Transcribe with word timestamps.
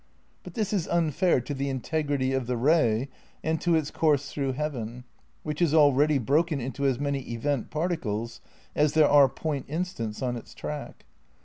But 0.41 0.55
this 0.55 0.73
is 0.73 0.87
unfair 0.87 1.41
to 1.41 1.53
the 1.53 1.69
integrity 1.69 2.33
of 2.33 2.47
the 2.47 2.57
ray 2.57 3.07
and 3.43 3.61
to 3.61 3.75
its 3.75 3.91
course 3.91 4.31
through 4.31 4.53
heaven, 4.53 5.03
which 5.43 5.61
is 5.61 5.75
already 5.75 6.17
broken 6.17 6.59
into 6.59 6.87
as 6.87 6.99
many 6.99 7.19
event 7.31 7.69
particles 7.69 8.41
as 8.75 8.93
there 8.93 9.07
are 9.07 9.29
point 9.29 9.65
instants 9.67 10.23
on 10.23 10.37
its 10.37 10.55
track. 10.55 11.05